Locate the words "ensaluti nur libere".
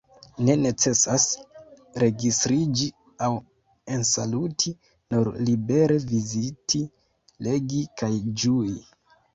3.99-6.03